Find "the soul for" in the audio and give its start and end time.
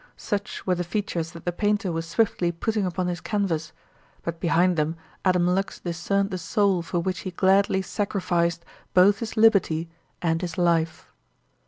6.31-6.97